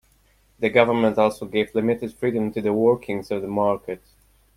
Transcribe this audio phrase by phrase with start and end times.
[0.57, 4.01] The government also gave limited freedom to the workings of the market.